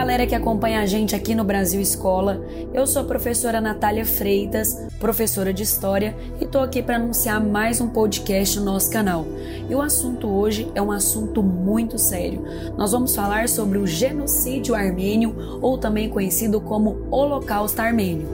[0.00, 2.42] galera que acompanha a gente aqui no Brasil Escola.
[2.72, 7.82] Eu sou a professora Natália Freitas, professora de História, e tô aqui para anunciar mais
[7.82, 9.26] um podcast no nosso canal.
[9.68, 12.42] E o assunto hoje é um assunto muito sério.
[12.78, 18.26] Nós vamos falar sobre o genocídio armênio, ou também conhecido como Holocausto Armênio.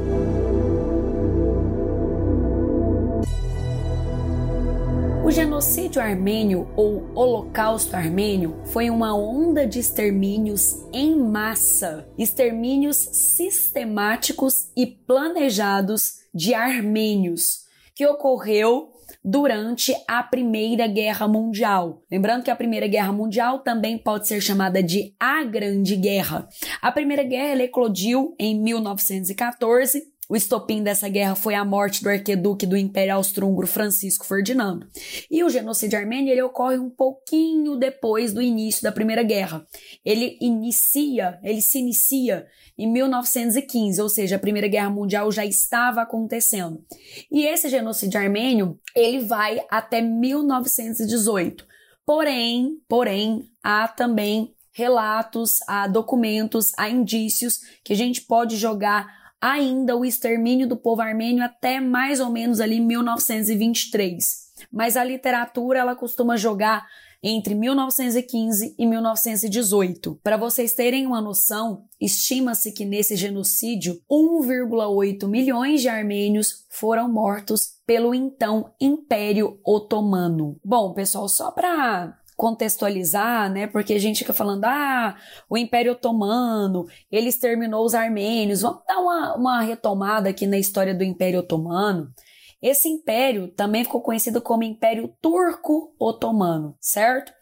[5.26, 14.70] O genocídio armênio ou Holocausto armênio foi uma onda de extermínios em massa, extermínios sistemáticos
[14.76, 18.92] e planejados de armênios, que ocorreu
[19.24, 22.04] durante a Primeira Guerra Mundial.
[22.08, 26.48] Lembrando que a Primeira Guerra Mundial também pode ser chamada de a Grande Guerra.
[26.80, 32.66] A Primeira Guerra eclodiu em 1914 o estopim dessa guerra foi a morte do arqueduque
[32.66, 34.88] do Império Austro-Húngaro Francisco Ferdinando.
[35.30, 39.64] E o genocídio armênio ele ocorre um pouquinho depois do início da Primeira Guerra.
[40.04, 46.02] Ele inicia, ele se inicia em 1915, ou seja, a Primeira Guerra Mundial já estava
[46.02, 46.84] acontecendo.
[47.30, 51.64] E esse genocídio armênio, ele vai até 1918.
[52.04, 59.96] Porém, porém, há também relatos, há documentos, há indícios que a gente pode jogar ainda
[59.96, 64.46] o extermínio do povo armênio até mais ou menos ali 1923.
[64.72, 66.86] Mas a literatura ela costuma jogar
[67.22, 70.20] entre 1915 e 1918.
[70.22, 77.76] Para vocês terem uma noção, estima-se que nesse genocídio 1,8 milhões de armênios foram mortos
[77.86, 80.58] pelo então Império Otomano.
[80.64, 83.66] Bom, pessoal, só para contextualizar, né?
[83.66, 85.16] Porque a gente fica falando, ah,
[85.48, 88.60] o Império Otomano, ele exterminou os armênios.
[88.60, 92.12] Vamos dar uma, uma retomada aqui na história do Império Otomano.
[92.60, 97.32] Esse império também ficou conhecido como Império Turco-Otomano, certo?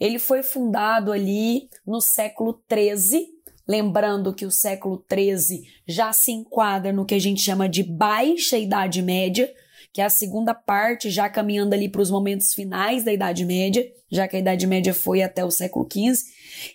[0.00, 3.26] Ele foi fundado ali no século 13,
[3.68, 8.56] lembrando que o século 13 já se enquadra no que a gente chama de Baixa
[8.56, 9.52] Idade Média,
[9.92, 13.86] que é a segunda parte, já caminhando ali para os momentos finais da Idade Média,
[14.10, 16.24] já que a Idade Média foi até o século XV,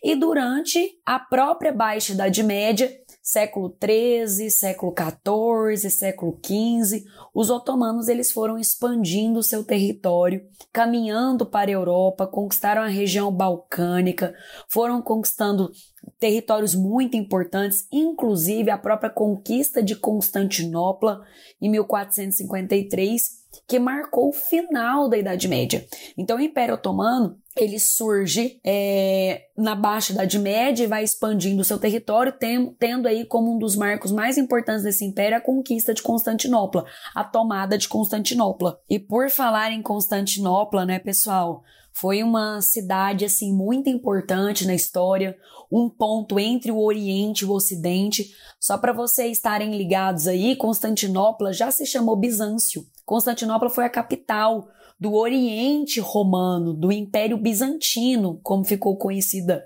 [0.03, 2.91] e durante a própria Baixa Idade Média,
[3.27, 11.69] século XIII, século XIV, século XV, os otomanos eles foram expandindo seu território, caminhando para
[11.69, 14.33] a Europa, conquistaram a região balcânica,
[14.69, 15.69] foram conquistando
[16.17, 21.21] territórios muito importantes, inclusive a própria conquista de Constantinopla
[21.61, 25.85] em 1453, que marcou o final da Idade Média.
[26.17, 31.79] Então, o Império Otomano ele surge é, na Baixa Idade Média e vai expandindo seu
[31.79, 36.01] território, tem, tendo aí como um dos marcos mais importantes desse império a conquista de
[36.01, 36.85] Constantinopla,
[37.15, 38.79] a tomada de Constantinopla.
[38.89, 45.35] E por falar em Constantinopla, né, pessoal, foi uma cidade assim muito importante na história,
[45.71, 48.31] um ponto entre o Oriente e o Ocidente.
[48.59, 52.85] Só para vocês estarem ligados aí, Constantinopla já se chamou Bizâncio.
[53.03, 54.67] Constantinopla foi a capital
[54.99, 59.63] do Oriente Romano, do Império Bizantino, como ficou conhecida.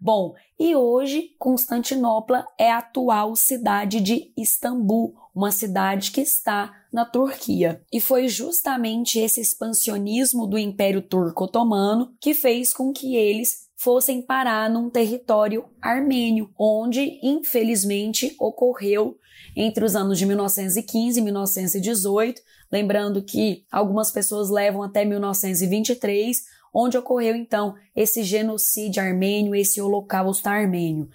[0.00, 7.04] Bom, e hoje Constantinopla é a atual cidade de Istambul, uma cidade que está na
[7.04, 7.82] Turquia.
[7.92, 14.68] E foi justamente esse expansionismo do Império Turco-Otomano que fez com que eles fossem parar
[14.68, 19.16] num território armênio, onde infelizmente ocorreu
[19.56, 26.42] entre os anos de 1915 e 1918, lembrando que algumas pessoas levam até 1923,
[26.74, 31.08] onde ocorreu então esse genocídio armênio, esse holocausto armênio.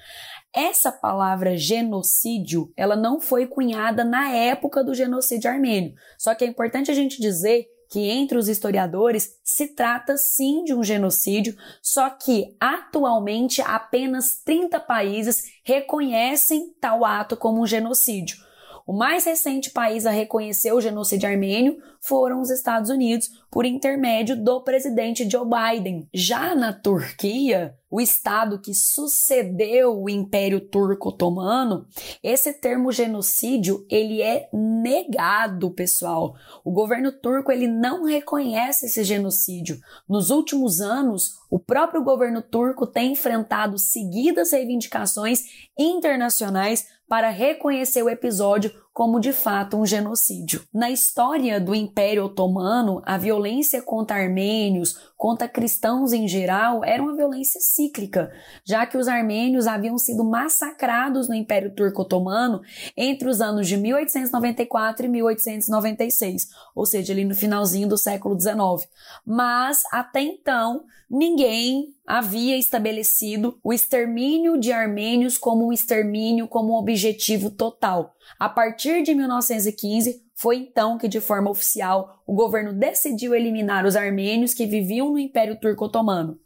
[0.52, 5.94] Essa palavra genocídio, ela não foi cunhada na época do genocídio armênio.
[6.18, 10.74] Só que é importante a gente dizer que entre os historiadores se trata sim de
[10.74, 18.38] um genocídio, só que atualmente apenas 30 países reconhecem tal ato como um genocídio.
[18.86, 24.36] O mais recente país a reconhecer o genocídio armênio foram os Estados Unidos, por intermédio
[24.36, 26.08] do presidente Joe Biden.
[26.14, 31.88] Já na Turquia, o estado que sucedeu o Império Turco Otomano,
[32.22, 36.36] esse termo genocídio, ele é negado, pessoal.
[36.64, 39.80] O governo turco ele não reconhece esse genocídio.
[40.08, 45.44] Nos últimos anos, o próprio governo turco tem enfrentado seguidas reivindicações
[45.80, 50.64] internacionais para reconhecer o episódio como de fato um genocídio.
[50.74, 57.14] Na história do Império Otomano, a violência contra armênios, contra cristãos em geral, era uma
[57.14, 58.32] violência cíclica,
[58.64, 62.62] já que os armênios haviam sido massacrados no Império Turco Otomano
[62.96, 68.90] entre os anos de 1894 e 1896, ou seja, ali no finalzinho do século XIX.
[69.26, 76.78] Mas até então, ninguém havia estabelecido o extermínio de armênios como um extermínio como um
[76.78, 78.16] objetivo total.
[78.40, 83.96] A partir de 1915, foi então que, de forma oficial, o governo decidiu eliminar os
[83.96, 86.38] armênios que viviam no Império Turco Otomano.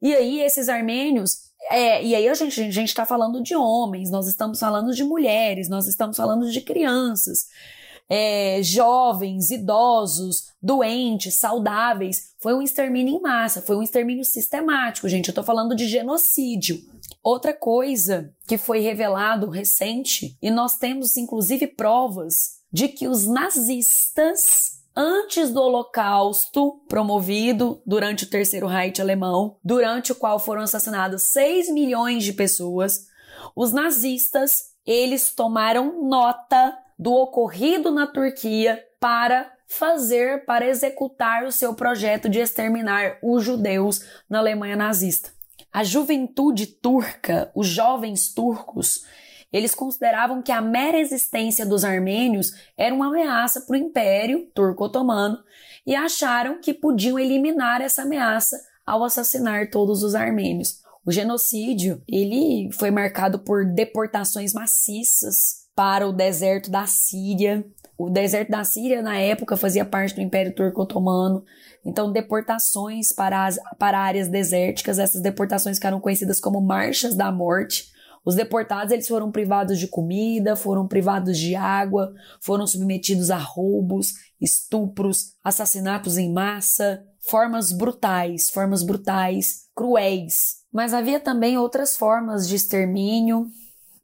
[0.00, 4.60] E aí, esses armênios é, e aí a gente está falando de homens, nós estamos
[4.60, 7.48] falando de mulheres, nós estamos falando de crianças
[8.08, 12.32] é, jovens, idosos, doentes, saudáveis.
[12.38, 15.28] Foi um extermínio em massa, foi um extermínio sistemático, gente.
[15.28, 16.80] Eu tô falando de genocídio.
[17.22, 24.82] Outra coisa que foi revelado recente, e nós temos inclusive provas de que os nazistas
[24.96, 31.72] antes do Holocausto promovido durante o Terceiro Reich alemão, durante o qual foram assassinadas 6
[31.72, 33.06] milhões de pessoas,
[33.56, 41.74] os nazistas, eles tomaram nota do ocorrido na Turquia para fazer, para executar o seu
[41.74, 45.30] projeto de exterminar os judeus na Alemanha nazista.
[45.72, 49.04] A juventude turca, os jovens turcos,
[49.52, 55.38] eles consideravam que a mera existência dos armênios era uma ameaça para o Império Turco-Otomano
[55.86, 58.56] e acharam que podiam eliminar essa ameaça
[58.86, 60.80] ao assassinar todos os armênios.
[61.04, 67.64] O genocídio, ele foi marcado por deportações maciças para o deserto da Síria.
[67.96, 71.44] O deserto da Síria, na época, fazia parte do Império Turco Otomano.
[71.84, 77.92] Então, deportações para, as, para áreas desérticas, essas deportações ficaram conhecidas como Marchas da Morte.
[78.24, 84.14] Os deportados eles foram privados de comida, foram privados de água, foram submetidos a roubos,
[84.40, 90.62] estupros, assassinatos em massa, formas brutais, formas brutais, cruéis.
[90.72, 93.46] Mas havia também outras formas de extermínio,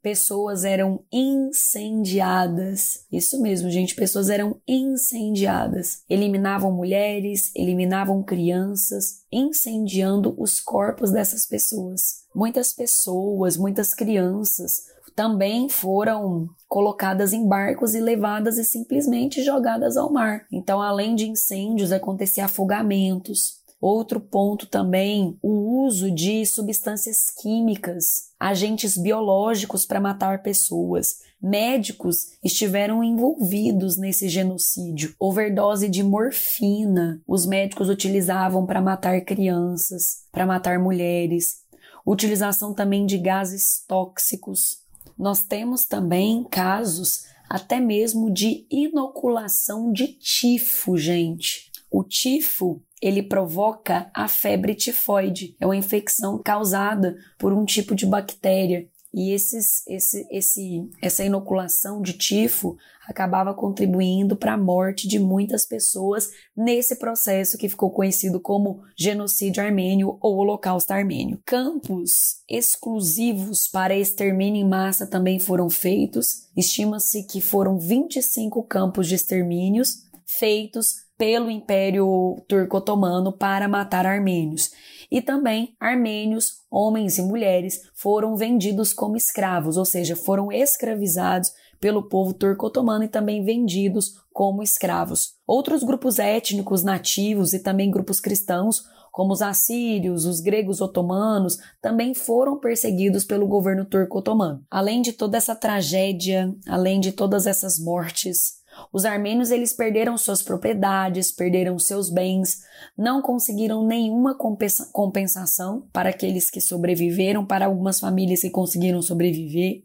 [0.01, 3.05] pessoas eram incendiadas.
[3.11, 6.03] Isso mesmo, gente, pessoas eram incendiadas.
[6.09, 12.25] Eliminavam mulheres, eliminavam crianças, incendiando os corpos dessas pessoas.
[12.33, 20.11] Muitas pessoas, muitas crianças também foram colocadas em barcos e levadas e simplesmente jogadas ao
[20.11, 20.45] mar.
[20.51, 28.95] Então, além de incêndios, acontecia afogamentos, Outro ponto também, o uso de substâncias químicas, agentes
[28.95, 31.21] biológicos para matar pessoas.
[31.41, 35.15] Médicos estiveram envolvidos nesse genocídio.
[35.19, 41.61] Overdose de morfina, os médicos utilizavam para matar crianças, para matar mulheres.
[42.05, 44.81] Utilização também de gases tóxicos.
[45.17, 51.71] Nós temos também casos até mesmo de inoculação de tifo, gente.
[51.89, 55.55] O tifo ele provoca a febre tifoide.
[55.59, 58.87] É uma infecção causada por um tipo de bactéria.
[59.13, 65.65] E esses, esse, esse, essa inoculação de tifo acabava contribuindo para a morte de muitas
[65.65, 71.41] pessoas nesse processo que ficou conhecido como genocídio armênio ou holocausto armênio.
[71.45, 76.47] Campos exclusivos para extermínio em massa também foram feitos.
[76.55, 80.09] Estima-se que foram 25 campos de extermínios
[80.39, 84.71] feitos pelo Império Turco-Otomano para matar armênios.
[85.11, 92.09] E também armênios, homens e mulheres, foram vendidos como escravos, ou seja, foram escravizados pelo
[92.09, 95.35] povo turco-otomano e também vendidos como escravos.
[95.45, 102.15] Outros grupos étnicos nativos e também grupos cristãos, como os assírios, os gregos otomanos, também
[102.15, 104.65] foram perseguidos pelo governo turco-otomano.
[104.71, 108.60] Além de toda essa tragédia, além de todas essas mortes,
[108.91, 112.61] os armênios eles perderam suas propriedades, perderam seus bens,
[112.97, 119.83] não conseguiram nenhuma compensa compensação para aqueles que sobreviveram, para algumas famílias que conseguiram sobreviver.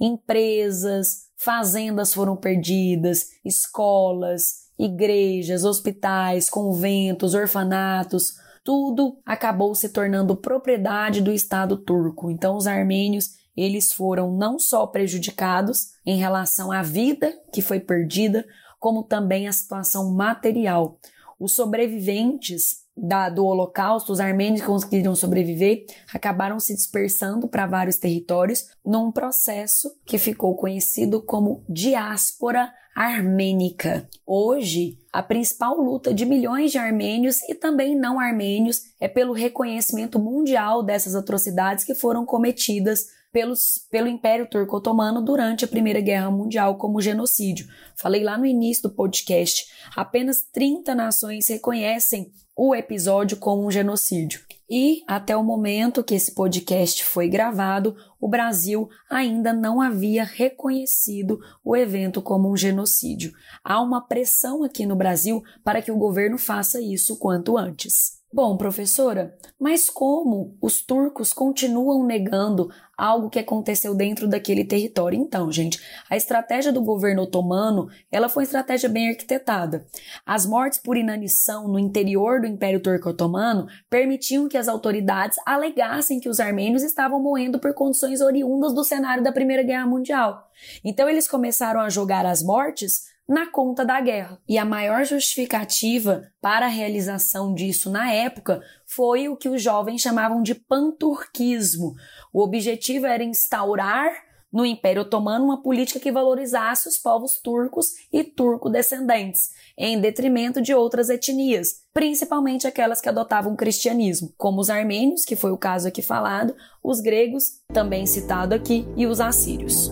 [0.00, 11.30] Empresas, fazendas foram perdidas, escolas, igrejas, hospitais, conventos, orfanatos, tudo acabou se tornando propriedade do
[11.30, 12.30] Estado turco.
[12.30, 18.44] Então os armênios eles foram não só prejudicados em relação à vida que foi perdida,
[18.78, 20.98] como também a situação material.
[21.38, 27.96] Os sobreviventes da, do Holocausto, os armênios que conseguiram sobreviver, acabaram se dispersando para vários
[27.96, 34.08] territórios num processo que ficou conhecido como diáspora armênica.
[34.24, 40.18] Hoje, a principal luta de milhões de armênios e também não armênios é pelo reconhecimento
[40.18, 46.76] mundial dessas atrocidades que foram cometidas pelos, pelo Império Turco-Otomano durante a Primeira Guerra Mundial
[46.76, 47.66] como genocídio.
[47.96, 54.40] Falei lá no início do podcast, apenas 30 nações reconhecem o episódio como um genocídio.
[54.70, 61.40] E até o momento que esse podcast foi gravado, o Brasil ainda não havia reconhecido
[61.64, 63.32] o evento como um genocídio.
[63.64, 68.22] Há uma pressão aqui no Brasil para que o governo faça isso quanto antes.
[68.34, 75.16] Bom, professora, mas como os turcos continuam negando algo que aconteceu dentro daquele território?
[75.16, 79.86] Então, gente, a estratégia do governo otomano, ela foi uma estratégia bem arquitetada.
[80.26, 86.28] As mortes por inanição no interior do Império Turco-Otomano permitiam que as autoridades alegassem que
[86.28, 90.50] os armênios estavam morrendo por condições oriundas do cenário da Primeira Guerra Mundial.
[90.84, 94.38] Então, eles começaram a jogar as mortes na conta da guerra.
[94.48, 100.00] E a maior justificativa para a realização disso na época foi o que os jovens
[100.00, 101.94] chamavam de panturquismo.
[102.32, 104.12] O objetivo era instaurar
[104.54, 110.72] no Império Otomano uma política que valorizasse os povos turcos e turco-descendentes, em detrimento de
[110.72, 115.88] outras etnias, principalmente aquelas que adotavam o cristianismo, como os armênios, que foi o caso
[115.88, 116.54] aqui falado,
[116.84, 119.90] os gregos, também citado aqui, e os assírios.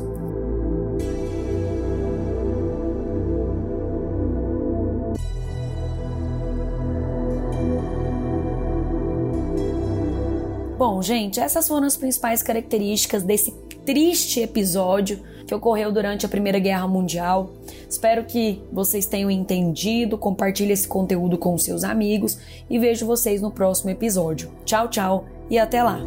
[10.82, 13.52] Bom, gente, essas foram as principais características desse
[13.86, 17.52] triste episódio que ocorreu durante a Primeira Guerra Mundial.
[17.88, 22.36] Espero que vocês tenham entendido, compartilhe esse conteúdo com seus amigos
[22.68, 24.50] e vejo vocês no próximo episódio.
[24.64, 26.00] Tchau, tchau e até lá!